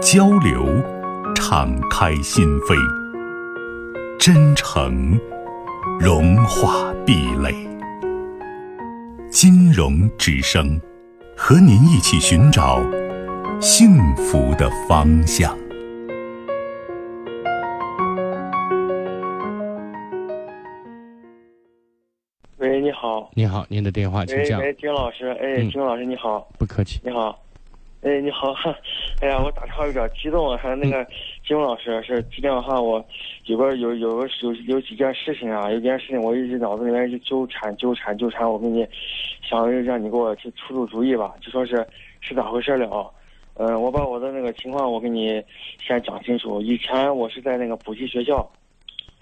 [0.00, 0.66] 交流，
[1.34, 2.74] 敞开心扉；
[4.18, 5.18] 真诚，
[6.00, 7.54] 融化壁垒。
[9.30, 10.80] 金融之声，
[11.36, 12.80] 和您一起寻找
[13.60, 15.54] 幸福的方向。
[22.56, 23.30] 喂，你好。
[23.34, 24.60] 你好，您的电话，请讲。
[24.60, 26.48] 喂，丁老师，哎，金老师你好。
[26.58, 27.00] 不客气。
[27.04, 27.38] 你好。
[28.02, 28.54] 哎，你好，
[29.20, 31.06] 哎呀，我打电话有点激动，还有那个
[31.46, 33.04] 金老师是今天晚上我
[33.44, 38.86] 有个有有个有有几件事情啊，有件事情我一直脑子里面就纠缠纠缠纠缠，我给你
[39.42, 41.86] 想让你给我去出出主意吧，就说是
[42.22, 43.12] 是咋回事了。
[43.56, 45.42] 嗯，我把我的那个情况我给你
[45.78, 46.58] 先讲清楚。
[46.62, 48.50] 以前我是在那个补习学校，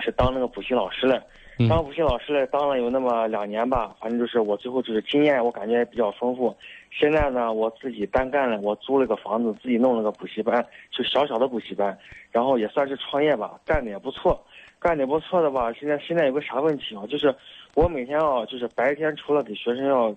[0.00, 1.22] 是当那个补习老师的。
[1.68, 6.54] 当补习老师嘞，当了有那么两年吧，反正就是我最后就是经验，我感觉比较丰富。
[6.90, 11.96] 现在呢，我自己单干了，我租了个房子，自己弄了个补习班，就小小的补习班，
[12.30, 14.38] 然后也算是创业吧，干的也不错，
[14.78, 15.72] 干的不错的吧。
[15.72, 17.06] 现在现在有个啥问题啊？
[17.06, 17.34] 就是
[17.74, 20.14] 我每天啊，就是白天除了给学生要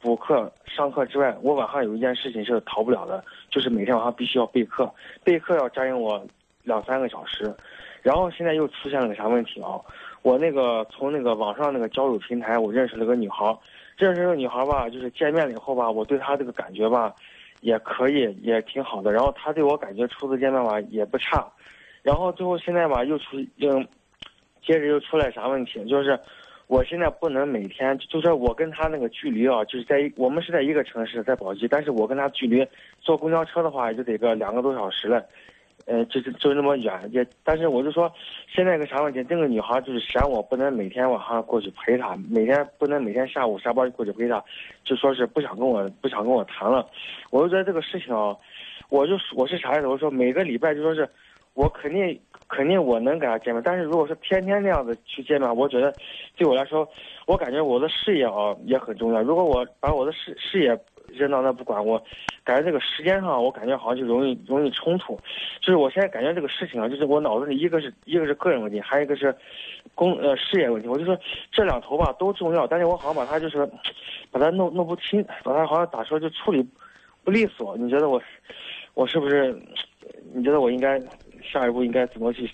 [0.00, 6.20] 补课上课之外，我晚上有一件事情是逃不了的，就是每天晚上必须要备课，备课要占用我
[6.64, 7.54] 两三个小时。
[8.02, 9.76] 然后现在又出现了个啥问题啊？
[10.22, 13.56] 我那个从那个网上那个交友平台，我认识了个女孩，
[13.96, 17.14] 认识这个女孩吧，就是见面了以后吧，我对她这个感觉吧，
[17.62, 19.12] 也可以，也挺好的。
[19.12, 21.46] 然后她对我感觉初次见面吧也不差，
[22.02, 23.86] 然后最后现在吧又出，嗯，
[24.62, 25.82] 接着又出来啥问题？
[25.86, 26.18] 就是
[26.66, 32.66] 我现在不能每天，就是我跟她那个距离啊，就是在我们是在一个城市，在宝鸡，但是我跟她距离
[33.00, 35.24] 坐公交车的话也就得个两个多小时了。
[35.86, 38.12] 呃，就是就那么远，也，但是我就说，
[38.48, 39.24] 现在个啥问题？
[39.24, 44.42] 这个女孩就是嫌我不能每天晚上过去陪她，每天不能每天下午下班过去陪她，
[44.84, 46.86] 就说是不想跟我不想跟我谈了。
[47.30, 48.36] 我就觉得这个事情啊，
[48.88, 49.86] 我就我是啥意思？
[49.86, 51.08] 我说每个礼拜就说是，
[51.54, 55.92] 我肯定肯定我能跟她见面，但是如果说天天那样子去见面，我觉得
[56.36, 56.88] 对我来说，
[57.26, 59.22] 我感觉我的事业啊也很重要。
[59.22, 60.78] 如果我把我的事事业。
[61.12, 62.02] 扔到那不管我，
[62.44, 65.18] 感觉这个时间上，我感觉好像就容易容易冲突。
[65.60, 69.34] 就是我现在感觉这个事情啊，就是我脑子里一个是一个是个人问题，还有一个是
[69.94, 70.88] 工呃事业问题。
[70.88, 71.18] 我就说
[71.50, 73.68] 这两头吧都重要，但是我好像把它就是
[74.30, 76.66] 把它弄弄不清，把它好像咋说就处理
[77.24, 77.76] 不利索。
[77.76, 78.22] 你觉得我
[78.94, 79.56] 我是不是？
[80.32, 81.00] 你觉得我应该
[81.42, 82.48] 下一步应该怎么去？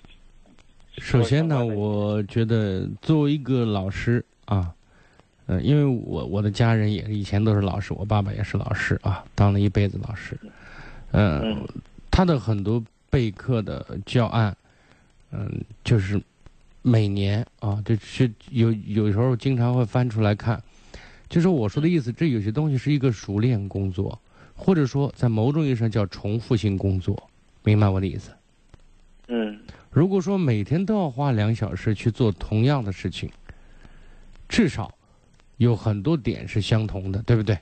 [0.97, 4.73] 首先呢，我觉得作为一个老师啊。
[5.47, 10.37] 嗯，因为我我的家人也以前都是老师，我爸爸也是老师啊，当了一辈子老师。
[11.11, 11.65] 嗯，
[12.11, 14.55] 他的很多备课的教案，
[15.31, 15.49] 嗯，
[15.85, 16.21] 就是
[16.81, 20.61] 每年啊，就是有有时候经常会翻出来看。
[21.29, 24.19] 就是我说的意思，这有些东西是一个熟练工作，
[24.53, 27.29] 或者说在某种意义上叫重复性工作，
[27.63, 28.31] 明白我的意思？
[29.27, 29.59] 嗯。
[29.91, 33.29] 如果说每天都要花两小时去做同样的事情，
[34.49, 34.93] 至少。
[35.57, 37.57] 有很多点是相同的，对不对？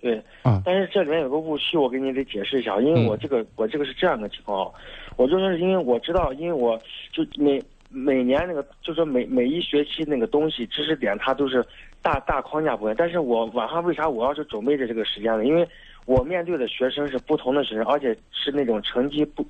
[0.00, 4.70] 对，啊，但是这里面有个误区，我给你得解释一下，因为我这个我这个是这样的情况，
[5.16, 6.80] 我就说是因为我知道，因为我
[7.12, 11.64] 就每每年那个，就说每每一学期那个东西知识点，它都是
[12.02, 15.44] 大大框架不一样，但是我晚上为啥我要是准备着这个时间呢？
[15.44, 15.66] 因为
[16.04, 19.44] 我面对的学生是不同的学生，而且是那种成绩不。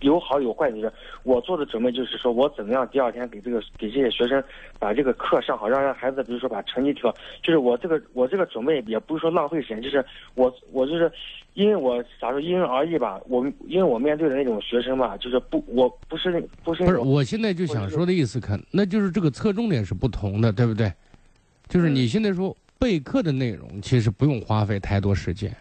[0.00, 0.92] 有好有坏，就是
[1.22, 4.42] 我做的准备，就是说我怎么样第二天给这个给这些学生
[4.78, 10.04] 把这个课上好，让让孩子比如说把成绩提高，就是我这个我这个准备也不是说浪费时间，就是
[10.34, 11.10] 我我就是
[11.54, 20.92] 因为我咋说因人而异吧，我因为我面对的那种学生吧，就是不我不是那不是不是我现在就想说的意思，看那就是这个侧重点是不同的，对不对？
[21.68, 25.54] 就是你现在说备课的内容其实不用花费太多时间，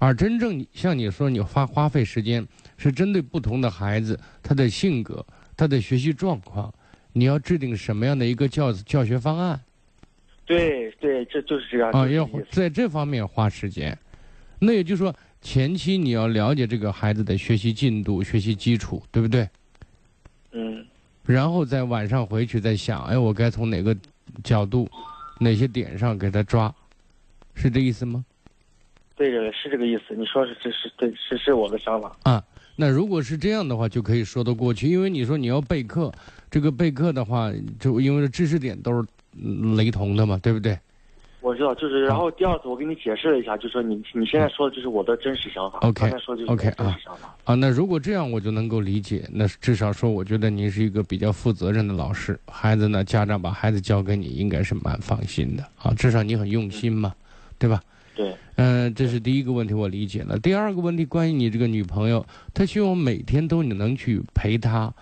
[0.00, 2.44] 而真正像你说你花花费时间。
[2.82, 5.22] 是针对不同的孩子，他的性格，
[5.54, 6.72] 他的学习状况，
[7.12, 9.60] 你要制定什么样的一个教教学方案？
[10.46, 13.94] 对对，这就是这样啊，要在这方面花时间。
[14.58, 19.46] 那也就是说，前期你要了解这个孩子的学习进度、学习基础，对不对？
[20.52, 20.82] 嗯。
[21.26, 23.94] 然后在晚上回去再想，哎，我该从哪个
[24.42, 24.90] 角度、
[25.38, 26.74] 哪些点上给他抓，
[27.54, 28.24] 是这意思吗？
[29.28, 30.14] 对，是这个意思。
[30.16, 32.42] 你说是这是对，是是我的想法啊。
[32.74, 36.10] 那如果是这样的话，就可以说得过去，因为你说你要备课，
[36.50, 39.06] 这个备课的话，就因为知识点都是
[39.76, 40.78] 雷同的嘛，对不对？
[41.42, 45.78] 我知道，就是然后第二次我给你解释了一下，就说你你现在说的就是我的真实想法。
[45.80, 47.36] OK，刚才说的就是我的真实想法。
[47.44, 57.12] 啊，那如果这样我就能够理解，那至少说我觉得您是一个比较负责任的老师，孩子呢家长把孩子交给你应该是蛮放心的啊，至少你很用心嘛，
[57.58, 57.82] 对吧？
[58.14, 58.34] 对。
[58.56, 60.38] 嗯，这是第一个问题，我理解了。
[60.38, 64.92] 第二个问题，关于你这个女朋友，她希望每天都你能去陪她，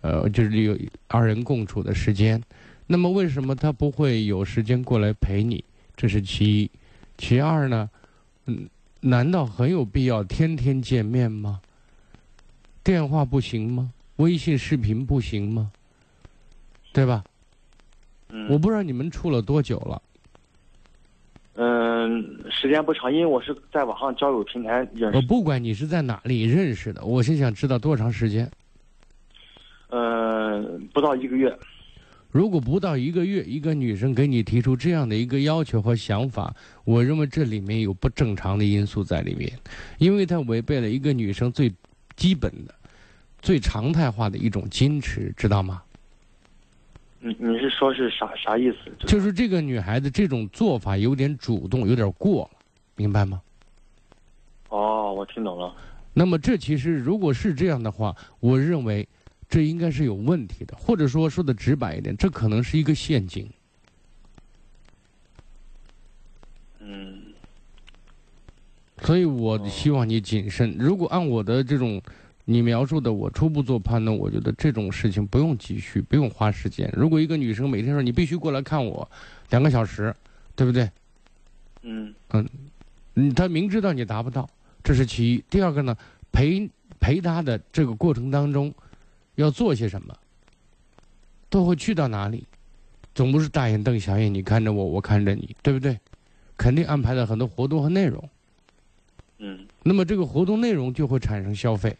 [0.00, 0.76] 呃，就是有
[1.06, 2.42] 二人共处的时间。
[2.86, 5.64] 那么为什么她不会有时间过来陪你？
[5.96, 6.70] 这是其一，
[7.16, 7.88] 其二呢？
[8.46, 8.68] 嗯，
[9.00, 11.60] 难道很有必要天天见面吗？
[12.82, 13.92] 电话不行吗？
[14.16, 15.70] 微信视频不行吗？
[16.92, 17.24] 对吧？
[18.28, 18.48] 嗯。
[18.50, 20.02] 我不知道你们处了多久了。
[22.64, 25.16] 嗯，时间不长，因为我是在网上交友平台认识。
[25.16, 28.50] 我不管你是在哪里认识的，我是想知道多长时间。
[29.90, 30.62] 呃，
[30.92, 31.54] 不到一个月。
[32.30, 36.52] 如果不到一个月，一个女生给你提出这样的一个要求和想法，
[36.84, 39.52] 我认为这里面有不正常的因素在里面，
[39.98, 41.70] 因为它违背了一个女生最
[42.16, 42.74] 基本的、
[43.42, 45.82] 最常态化的一种矜持，知道吗？
[47.20, 48.90] 你你是说是啥啥意思？
[49.06, 52.53] 就是这个女孩子这种做法有点主动，有点过了，
[52.96, 53.42] 明白吗？
[54.68, 55.74] 哦，我听懂了。
[56.12, 59.08] 那么这其实如果是这样的话，我认为。
[59.46, 63.48] 这应该是有问题的，或者说说的直白一点，这可能是一个陷阱。
[66.80, 67.22] 嗯。
[69.02, 70.74] 所以我希望你谨慎。
[70.76, 72.02] 如果按我的这种
[72.46, 76.90] 你描述的，我初步做判断，我觉得这种事情不用继续，不用花时间。
[76.96, 79.08] 如果一个女生每天说你必须过来看我
[79.50, 80.12] 两个小时，
[80.56, 80.90] 对不对？
[81.82, 82.12] 嗯。
[82.30, 82.48] 嗯，
[83.14, 84.48] 嗯，他明知道你达不到，
[84.82, 85.44] 这是其一。
[85.48, 85.96] 第二个呢，
[86.32, 86.68] 陪
[86.98, 88.72] 陪他的这个过程当中。
[89.36, 90.16] 要做些什么？
[91.48, 92.44] 都会去到哪里？
[93.16, 95.98] 总不是大眼瞪小眼，你看着我，我看着你，对不对？
[96.56, 98.30] 肯定安排了很多活动和内容。
[99.38, 99.66] 嗯。
[99.82, 101.96] 那么这个活动内容就会产生消费，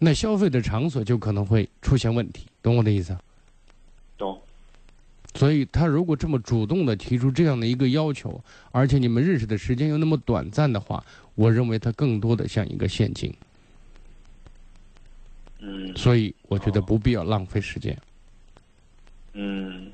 [0.00, 3.10] 那消费的场所就可能会出现问题，懂我的意思？
[3.10, 3.20] 懂。
[5.38, 8.42] 所以他如果这么主动的提出这样的一个要求，
[8.72, 11.00] 而且你们认识的时间又那么短暂的话，
[11.36, 13.32] 我认为他更多的像一个陷阱。
[15.60, 17.96] 嗯，所以我觉得不必要浪费时间。
[19.34, 19.92] 嗯，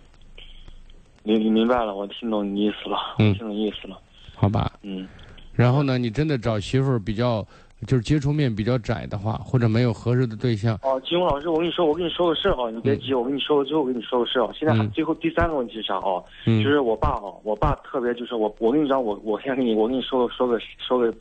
[1.24, 4.00] 明明白了，我听懂你意思了，听懂意思了。
[4.34, 4.72] 好吧。
[4.80, 5.06] 嗯。
[5.52, 7.46] 然后呢，你真的找媳妇儿比较，
[7.86, 10.78] 就是接触面比较窄的话，或者没有合适的对象。
[10.82, 14.50] 哦，金红老师，我跟你说，我跟你说个事儿啊，你别急，我跟你说个，最后跟你说个事儿啊。
[14.54, 16.22] 现在还最后第三个问题是啥啊？
[16.46, 21.14] 就是我爸啊，我爸特别就是我，我跟你讲，我我先跟你，我跟你说个说个说个。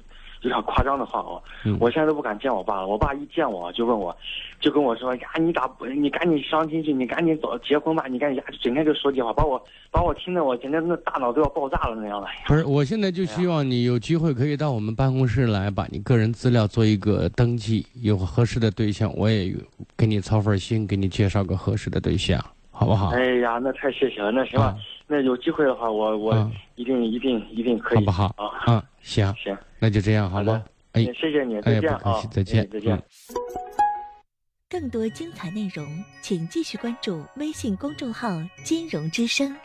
[0.43, 1.41] 有点夸张的话哦，
[1.79, 2.87] 我现在都不敢见我爸了。
[2.87, 4.15] 我爸一见我就问我，
[4.59, 5.85] 就跟我说呀，你咋不？
[5.85, 12.27] 你赶紧相亲去，你赶紧早结婚吧，你赶紧呀，整天就说这话，把我把我听得我今天那大脑都要爆炸了那样的。
[12.45, 19.55] 不是，我现在就希望你有机会可以到我们办公室来，把你个人资料做一个登记，有合适的对象，我也
[19.97, 23.09] 给你操份心，给你介绍个合适的对象，好不好？
[23.11, 24.75] 哎呀，那太谢谢了，那行吧。
[25.05, 28.25] 那有机会的话，我我一定一定一定可以，好不好？
[28.37, 30.63] 啊，嗯，行行，那就这样，好吗？
[30.93, 33.03] 哎，谢谢你，再见啊，再见，再见。
[34.69, 35.85] 更多精彩内容，
[36.21, 38.29] 请继续关注微信公众号
[38.65, 39.55] “金融之声”。